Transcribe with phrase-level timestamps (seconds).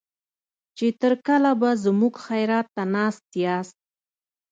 [0.77, 3.77] چې تر کله به زموږ خيرات ته ناست ياست.